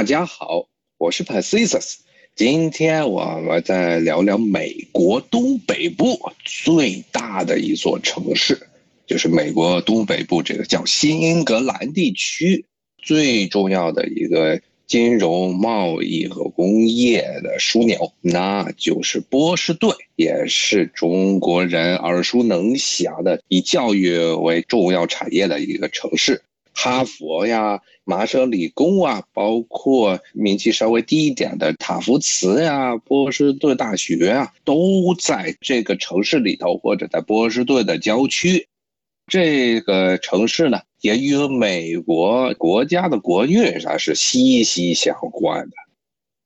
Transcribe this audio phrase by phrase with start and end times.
[0.00, 0.66] 大家好，
[0.96, 1.96] 我是 Pacius。
[2.34, 8.66] 今天我们再聊聊美国东北部最大的一座城市，
[9.06, 12.64] 就是美国东北部这个叫新英格兰地区
[12.96, 26.42] 最重要的一个金融、贸易和工业的枢纽，那就是波士顿，也是中国人耳熟能详的以教育为重要产业的一个城市。
[26.74, 38.66] 哈佛呀，麻省理工啊，包括名气稍微低一点的塔夫茨呀、波士顿大学啊，都在这个城市里头，或者在波士顿的郊区。
[39.26, 45.76] 这个城市呢，也与美国国家的国运上是息息相关的。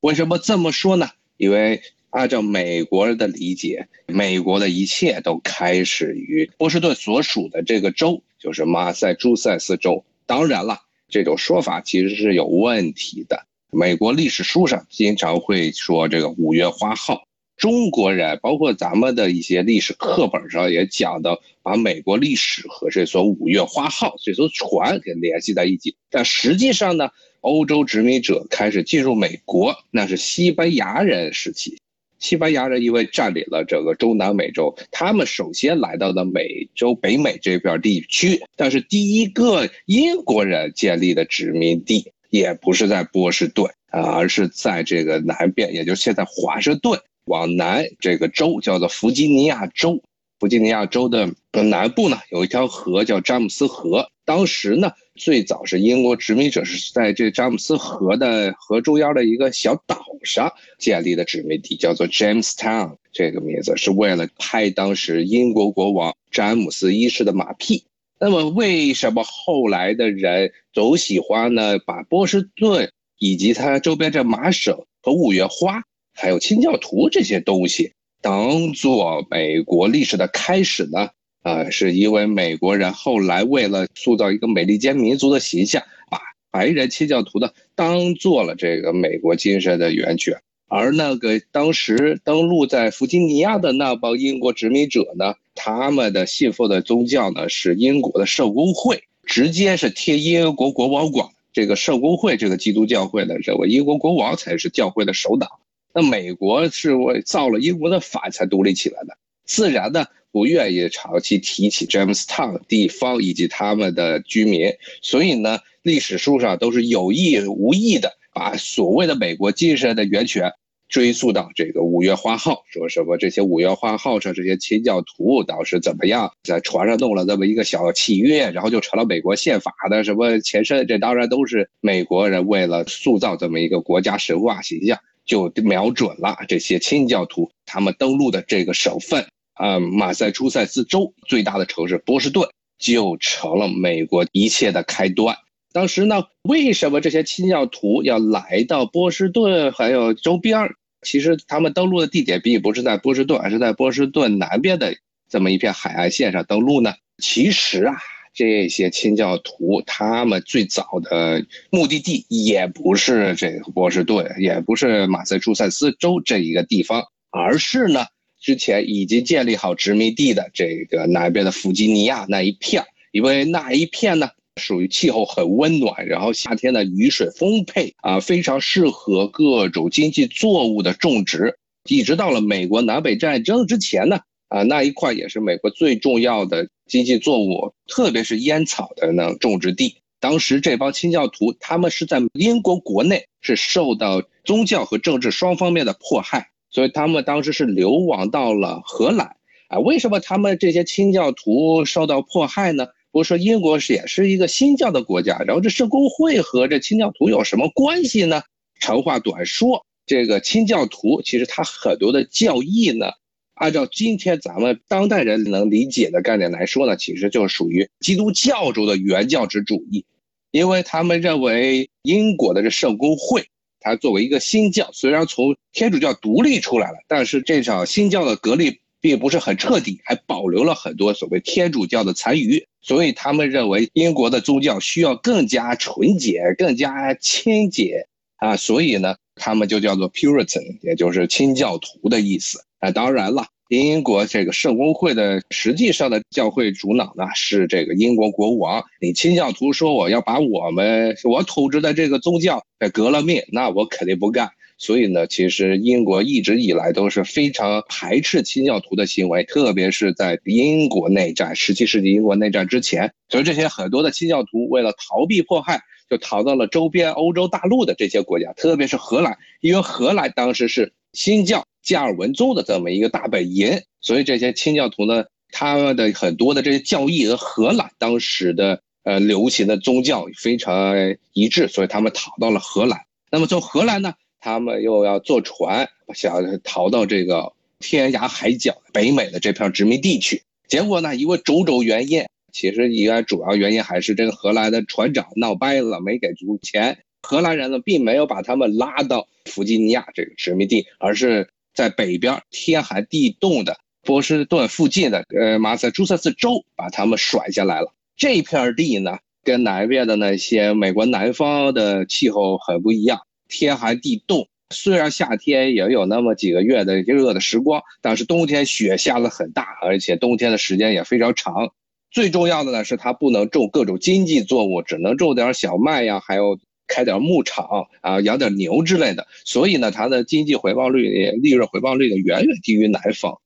[0.01, 1.09] 为什么这么说呢？
[1.37, 1.81] 因为
[2.11, 10.05] 按照美国人的理解，美国的一切都开始于波士顿所属的这个州，就是马赛诸塞斯州。
[10.27, 10.79] 当然了，
[11.09, 13.47] 这种说法其实是有问题的。
[13.71, 25.97] 美国历史书上经常会说这个五月花号，中国人包括咱们的一些历史课本上也讲到，把美国历史和这艘五月花号这艘船给联系在一起。
[26.11, 31.79] 但实际上呢，欧洲殖民者开始进入美国，那是西班牙人时期。
[32.25, 38.41] 西班牙人因为占领了整个中南美洲，他们首先来到了美洲北美这片地区。
[38.57, 50.03] 但是第一个英国人建立的殖民地也不是在波士顿啊，而是在这个南边，也就是现在华盛顿往南这个州叫做弗吉尼亚州。
[50.41, 54.09] 弗吉尼亚州的南部呢，有一条河叫詹姆斯河。
[54.25, 62.97] 当时呢，最早是英国殖民者是在这詹姆斯河的河中央的一个小岛上建立的殖民地，叫做 Jamestown。
[63.13, 67.85] 这个名字是为了拍当时英国国王詹姆斯一世的马屁。
[68.19, 71.79] 那么，为什么后来的人总喜欢呢？
[71.81, 75.83] 把波士顿以及它周边这麻省和五月花，
[76.15, 77.93] 还有清教徒这些东西？
[78.23, 81.11] 当做美国历史的开始呢？
[81.45, 86.19] 啊，是因为美国人后来为了塑造一个美利坚民族的形象，把
[86.51, 90.41] 白人清教徒呢当做了这个美国精神的源泉。
[90.69, 101.29] 而那个当时登陆在弗吉尼亚的那帮英国殖民者呢，他们的信奉的宗教呢是英国的圣公会，直接是贴英国国王管。
[101.53, 105.61] 这个圣公会这个基督教会呢，认为英国国王才是教会的首脑。
[105.93, 114.69] 那美国是为造了英国的反才独立起来的，自然呢不愿意长期提起 Jamestown 地方以及他们的居民，
[115.01, 120.51] 所以呢历史书上都是有意无意的把所谓的美国精神的源泉
[120.89, 134.99] 追溯到这个五月花号，说什么这些五月花号上这些清教徒当时怎么样，在船上弄了这么一个小契约，然后就成了美国宪法的什么前身，这当然都是美国人为了塑造这么一个国家神话形象。
[135.27, 139.25] 就瞄准了这些清教徒，他们登陆的这个省份，
[139.55, 142.49] 啊，马赛诸塞斯州最大的城市波士顿，
[142.79, 145.37] 就成了美国一切的开端。
[145.73, 150.75] 当时呢，为什么这些清教徒要来到波士顿还有周边？
[151.03, 154.95] 其实他们登陆的地点并不是在波士顿，而是在波士顿南边的
[155.29, 156.93] 这么一片海岸线上登陆呢。
[157.19, 157.95] 其实啊。
[158.37, 168.07] 这些清教徒，他们最早的目的地也不是这个波士顿，也不是马赛诸塞斯州这一个地方，而是呢，
[168.45, 174.29] 之前已经建立好殖民地的这个南边的弗吉尼亚那一片，因为那一片呢，
[174.61, 181.57] 属于气候很温暖，然后夏天的雨水丰沛啊，非常适合各种经济作物的种植。
[181.89, 184.21] 一直到了美国南北战争之前呢。
[184.49, 189.97] 啊，那一块也是美国最重要的经济作物，特别是烟草的那种植地。
[190.21, 199.37] 当时这帮清教徒，他们是在英国国内是受到宗教和政治双方面的迫害，所以他们当时是流亡到了荷兰。
[199.69, 202.89] 啊，为什么他们这些清教徒受到迫害呢？
[203.13, 208.43] 不是说英国是也是一个新教的国家，然后这圣公会和这清教徒有什么关系呢？
[208.81, 213.13] 长话短说，这个清教徒其实他很多的教义呢。
[213.55, 220.05] 按照今天咱们当代人能理解的概念来说呢，其实就属于基督教中的原教旨主义，
[220.51, 223.47] 因为他们认为英国的这圣公会，
[223.85, 242.65] 它作为一个新教，虽然从天主教独立出来了，但是这场新教的隔离并不是很彻底，还保留了很多所谓天主教的残余，所以他们认为英国的宗教需要更加纯洁、更加清洁啊，所以呢，他们就叫做 Puritan，也就是清教徒的意思。
[242.79, 248.85] 啊当然了，英国这个圣公会的实际上的教会主脑呢是这个英国国王。
[249.01, 254.51] 你清教徒说我要把我们我统治的这个宗教给革了命，那我肯定不干。
[254.77, 265.81] 所以呢，其实英国一直以来都是非常排斥清教徒的行为，特别是在英国内战，十七世纪英国内战之前，所以这些很多的清教徒为了逃避迫害，
[266.11, 280.97] 就逃到了周边欧洲大陆的这些国家，特别是荷兰，因为荷兰当时是新教加尔文宗的这么一个大本营，所以这些清教徒呢，他们的很多的这些教义和荷兰当时的呃流行的宗教非常
[281.35, 282.99] 一致，所以他们逃到了荷兰。
[283.31, 284.15] 那么从荷兰呢？
[284.41, 290.43] 他们又要坐船，想逃到这个天涯海角北美的这片殖民地去。
[290.69, 296.99] 结果呢，因为种种原因，其实应该主要原因还是这个荷兰的船长闹掰了，没给足钱。
[297.23, 307.93] 荷兰人呢，并没有把他们拉到弗吉尼亚这个殖民地，而是在北边天寒地冻的波士顿附近的呃马萨诸塞斯州把他们甩下来了。
[308.17, 313.21] 这片地呢，跟南边的那些美国南方的气候很不一样。
[313.49, 321.73] 天寒地冻，虽然夏天也有那么几个月的热的时光，但是冬天雪下的很大，而且冬天的时间也非常长。
[322.11, 329.27] 最重要的呢是它不能种各种经济作物，只能种点小麦呀，还有开点牧场啊，养点牛之类的。
[329.45, 333.39] 所以呢，它的经济回报率、利润回报率呢远远低于南方。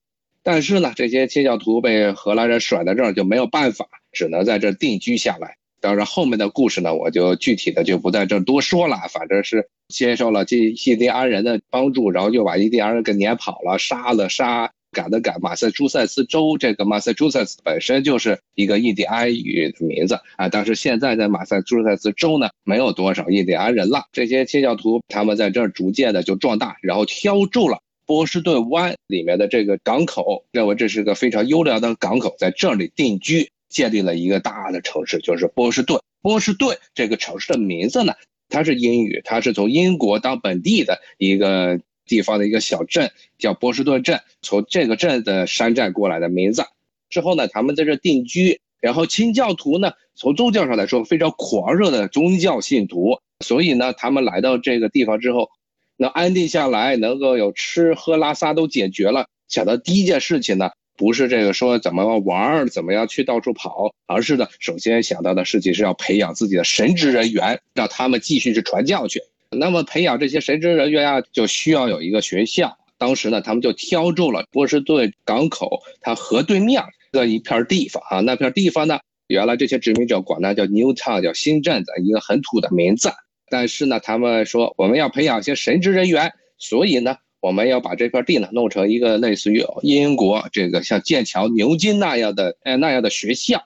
[0.43, 5.56] 但是呢，这些清教徒被荷兰人甩在这儿就没有办法，只能在这定居下来。
[5.81, 8.96] 当然，后面的故事呢，我就具体的就不在这多说了。
[9.11, 15.40] 反正是接受了这印第安人的帮助，然后就把印第安人给撵跑了，杀了杀，赶的赶。
[15.40, 24.05] 马萨诸塞斯州这个马萨诸塞斯本身就是一个印第安语的名字啊，但是现在在马萨诸塞斯州呢，没有多少印第安人了。
[24.12, 33.49] 这些清教徒他们在这儿逐渐的就壮大，然后挑中了波士顿湾里面的这个港口，认为这是个非常优良的港口，在这里定居。
[33.69, 36.00] 建立了一个大的城市，就是波士顿。
[36.23, 38.14] 波士顿这个城市的名字呢，
[38.49, 46.64] 它是英语，它是从英国当本地的一个地方的一个小镇，叫波士顿镇，从这个镇的山寨过来的名字。
[47.08, 55.50] 之后呢，他们在这定居，然后清教徒呢，从宗教上来说非常狂热的宗教信徒，所以呢，他们来到这个地方之后，
[55.96, 60.70] 能安定下来，能够有吃喝拉撒都解决了，想到第一件事情呢。
[60.99, 69.22] 不是这个说怎么玩儿，怎么样去到处跑，而是呢，首先想到的事情是要培养自己的神职人员，让他们继续去传教去。
[69.50, 72.76] 那么培养这些神职人员啊，就需要有一个学校。
[72.98, 78.20] 当时呢，他们就挑中了波士顿港口它河对面的一片地方啊。
[78.20, 83.10] 那片地方呢，原来这些殖民者管它叫 Newtown，叫新镇子，一个很土的名字。
[83.50, 87.16] 但是呢，他们说我们要培养一些神职人员，所以呢。
[87.40, 93.64] 我们要把这块地呢弄成一个类似于英国这个像剑桥、牛津那样的哎那样的学校。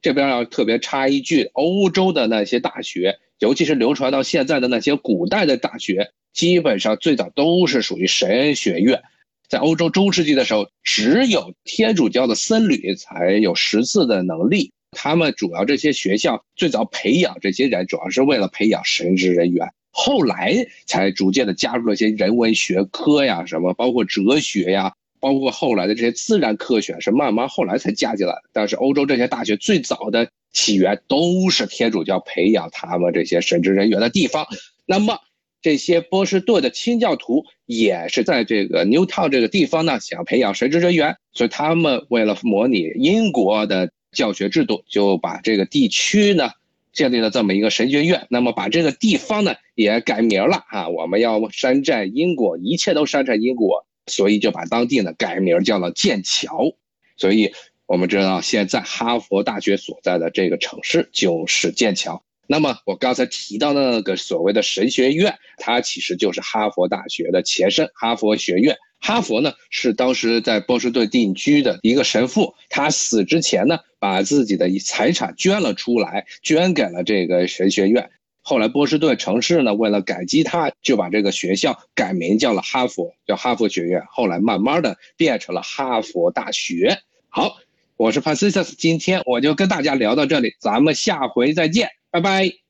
[0.00, 9.02] 这边要特别插一句，欧洲的那些大学，尤其是流传到现在的那些古代的大学，基本上最早都是属于神学院。
[9.48, 14.70] 在欧洲中世纪的时候，只有天主教的僧侣才有识字的能力。
[14.92, 19.66] 他们主要这些学校最早培养这些人，主要是为了培养神职人员。
[19.90, 28.34] 后来才逐渐的加入了一些人文学科呀，什么包括哲学呀，包括后来的这些自然科学，是慢慢后来才加进来。
[28.52, 34.46] 但是欧洲这些大学最早的起源都是天主教培养他们这些神职人员的地方。
[34.86, 35.18] 那么
[35.60, 46.50] 这些波士顿的清教徒也是在这个 Newtown 这个地方呢，想培养神职人员，所以他们为了模拟英国的教学制度，就把这个地区呢。
[46.92, 56.70] 建立了这么一个神学院，那么把这个地方呢也改名了啊，我们要山寨英国，一切都山寨英国，所以就把当地呢改名叫了剑桥。
[57.16, 57.50] 所以
[57.92, 62.24] 我们知道现在哈佛大学所在的这个城市就是剑桥。
[62.46, 68.78] 那么我刚才提到的那个所谓的神学院，它其实就是哈佛大学的前身——哈佛学院。
[68.98, 78.08] 哈佛呢是当时在波士顿定居的一个神父，他死之前呢，把自己的财产捐了出来，捐给了这个神学院。
[78.40, 84.02] 后来波士顿城市呢，为了感激他，就把这个学校改名叫了哈佛，叫哈佛学院。
[84.08, 87.02] 后来慢慢的变成了哈佛大学。
[87.34, 87.56] 好，
[88.02, 92.61] 我是潘西斯，今天我就跟大家聊到这里，咱们下回再见，拜拜。